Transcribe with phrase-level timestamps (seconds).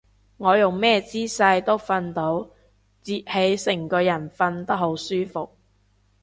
[0.37, 2.49] 我用咩姿勢都瞓到，
[3.03, 5.47] 摺起成個人瞓得好舒服